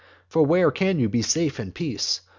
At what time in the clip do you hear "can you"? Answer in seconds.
0.71-1.09